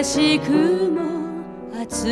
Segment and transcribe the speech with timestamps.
[0.00, 0.50] 激しく
[0.92, 1.02] も
[1.78, 2.10] 熱い。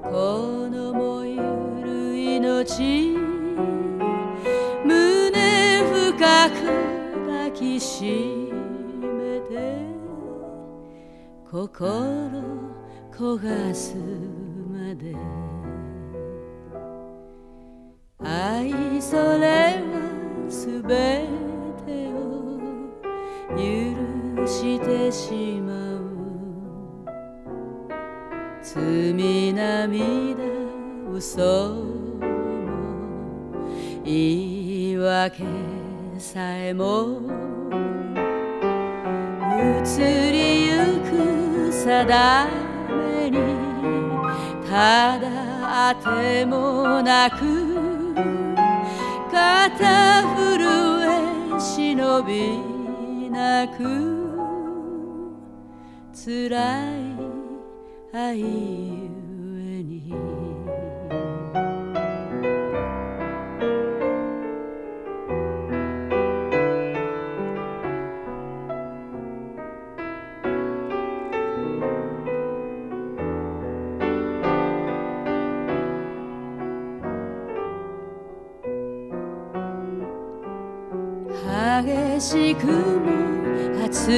[0.00, 1.38] この燃ゆ
[1.84, 3.16] る命
[4.84, 5.82] 胸
[6.14, 6.54] 深く
[7.26, 8.04] 抱きし
[9.00, 9.52] めて
[11.50, 11.74] 心
[13.10, 14.41] 焦がす。
[35.02, 35.44] 言い訳
[36.16, 37.20] さえも。
[39.58, 42.48] 移りゆく定
[42.88, 43.38] めに
[44.64, 45.26] ただ
[45.90, 48.14] あてもなく
[49.30, 50.62] 肩震
[51.02, 52.58] え忍び
[53.30, 53.78] なく
[56.14, 56.46] 辛
[58.12, 59.11] い愛ゆ
[82.52, 84.14] 激しくも熱い。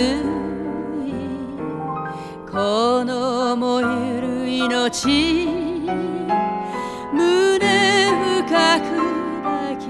[2.51, 3.85] この燃
[4.15, 5.07] ゆる命
[7.13, 7.59] 胸
[8.43, 8.85] 深く
[9.43, 9.83] 抱き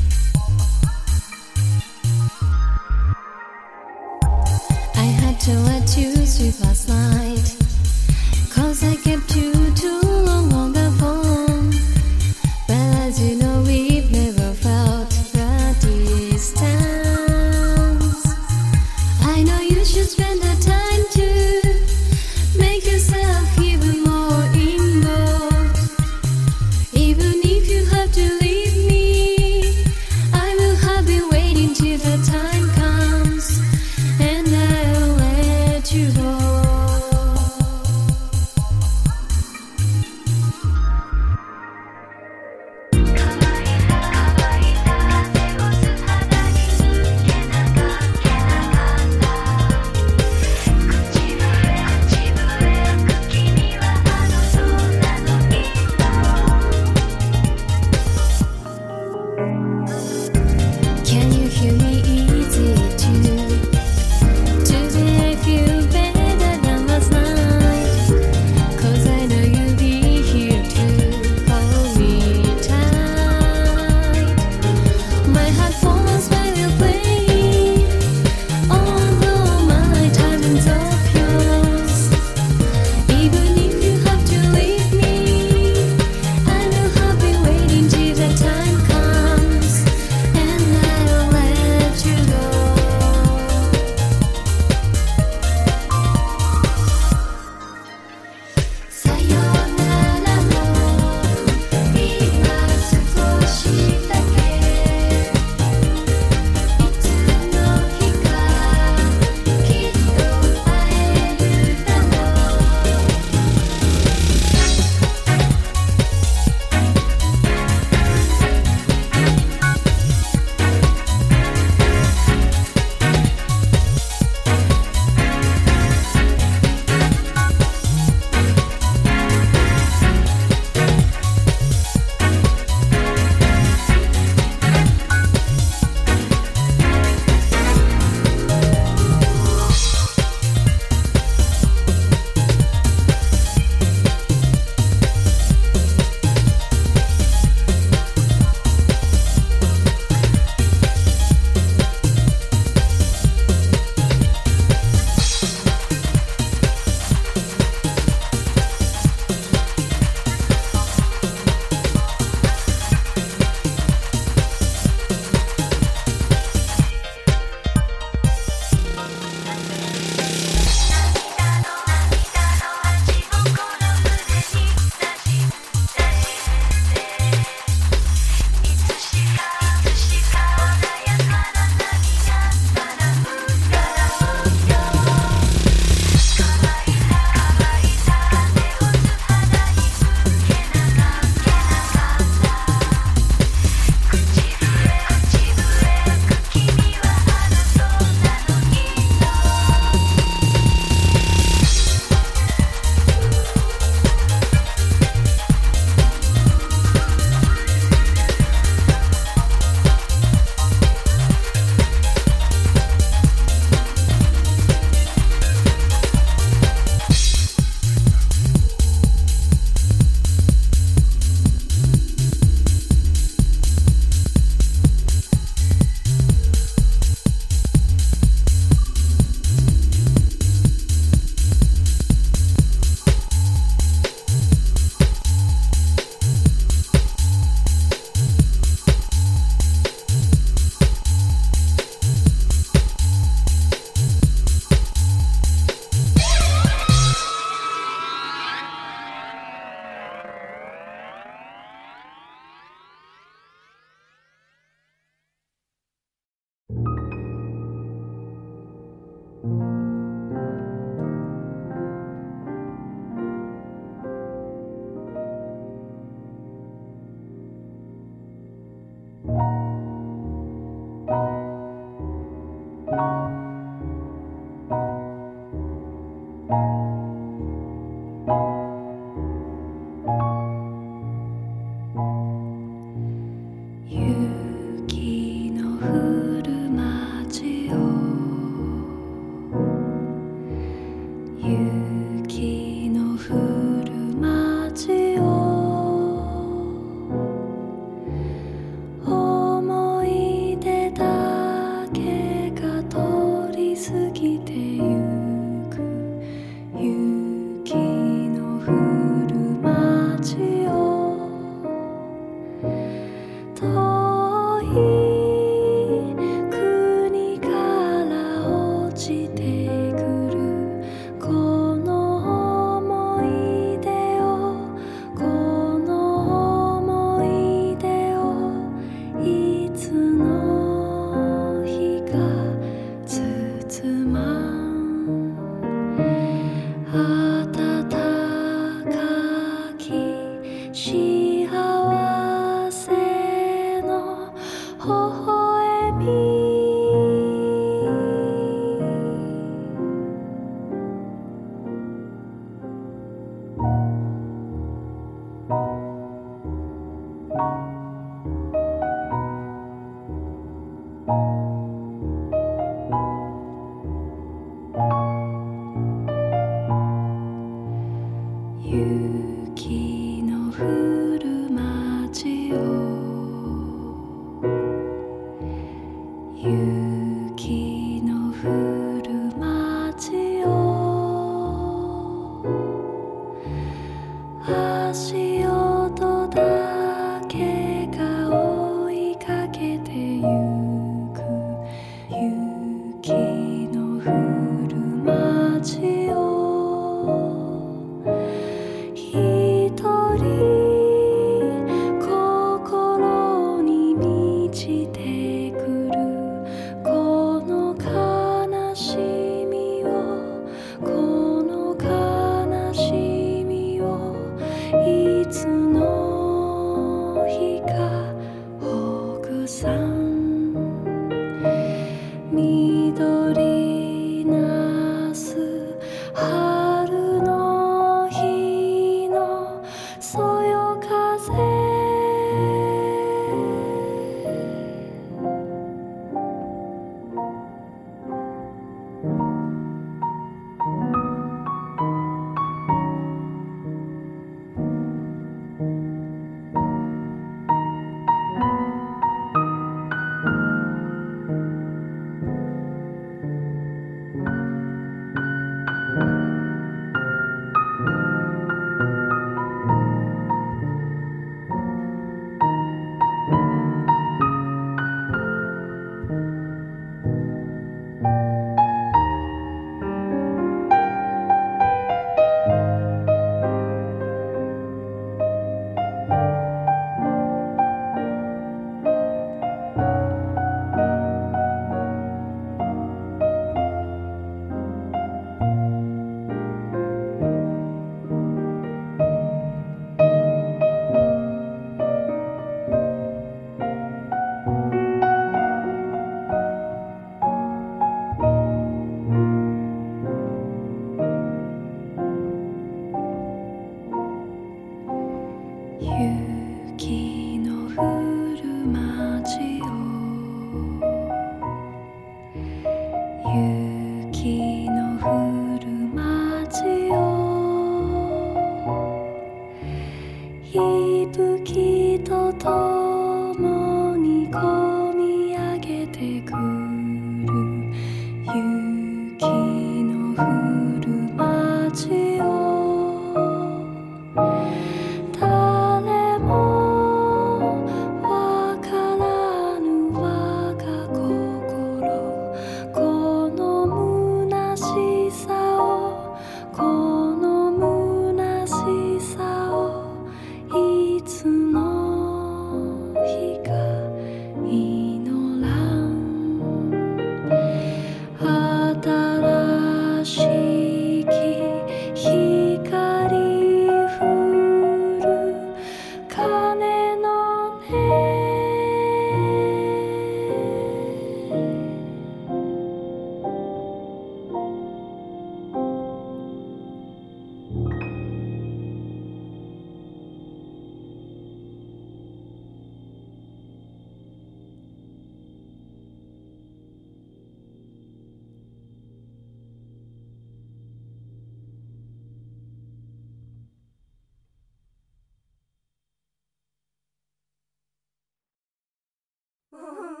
[599.53, 599.97] Oh.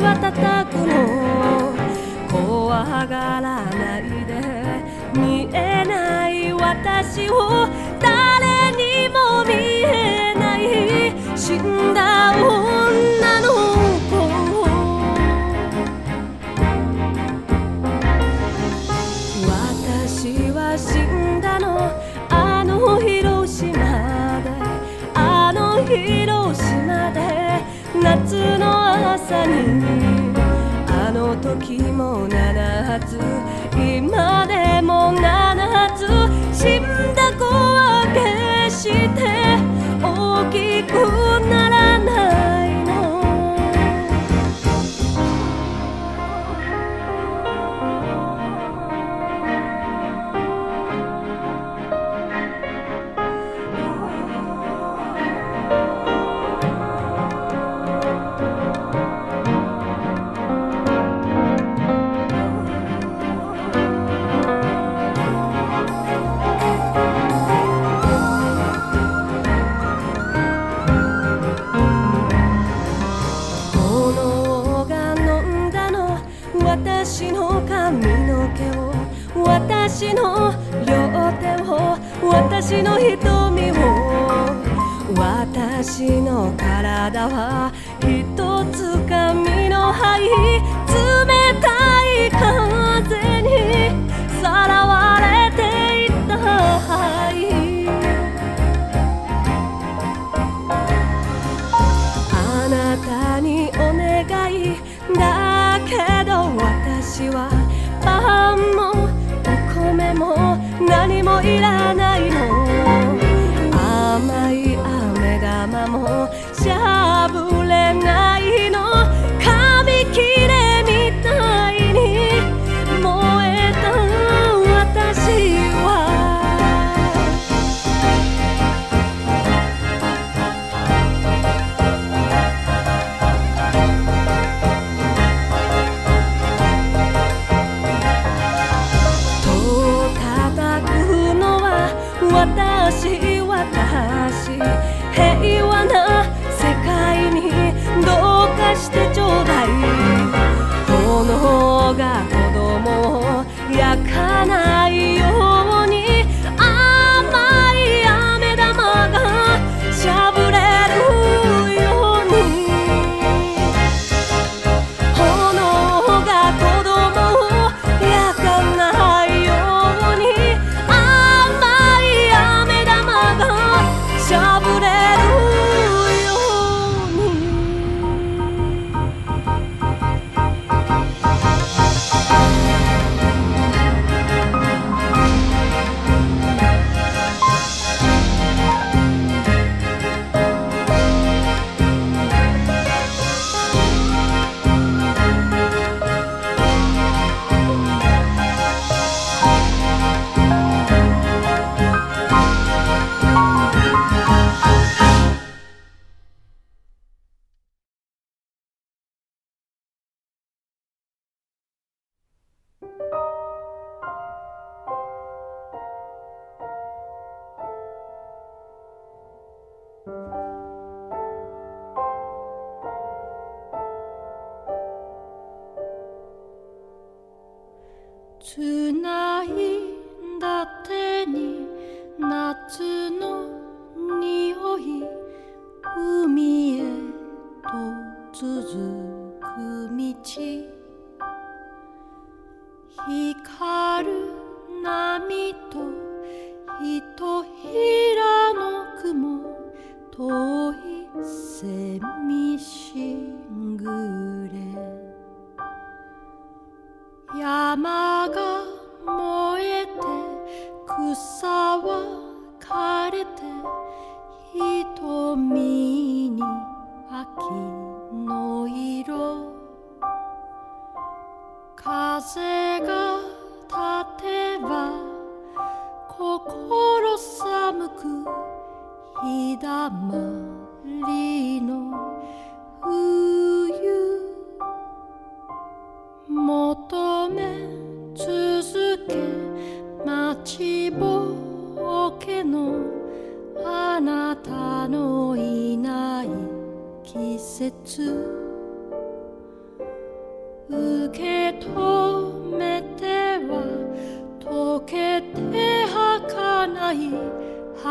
[0.00, 0.57] はたた
[33.76, 36.06] 今でも7つ
[36.56, 36.82] 死ん
[37.14, 38.04] だ子は
[38.66, 39.47] 決して
[82.68, 83.76] 私の瞳を
[85.16, 88.36] 私の体は一
[88.76, 90.28] つ髪の灰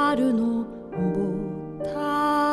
[0.07, 2.46] 春のボタン。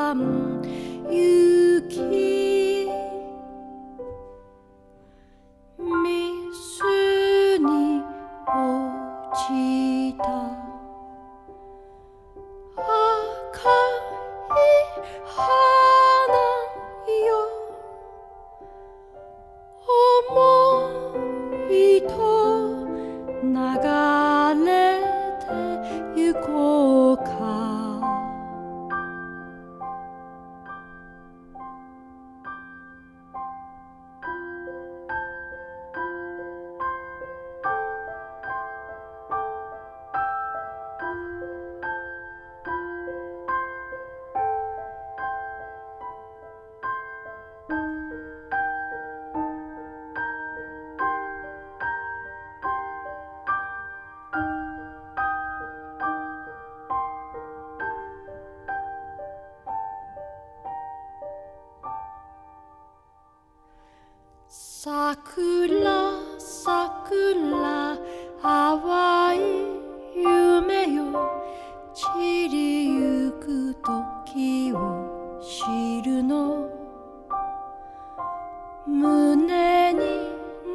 [78.86, 80.00] 胸に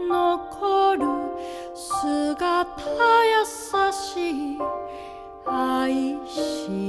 [0.09, 1.05] 残る
[1.75, 2.81] 姿
[3.25, 4.57] 優しい
[5.45, 6.88] 愛し